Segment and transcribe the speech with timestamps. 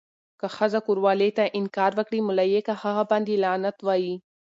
[0.39, 4.13] که ښځه کوروالې ته انکار وکړي، ملايکه هغه باندې لعنت وایی.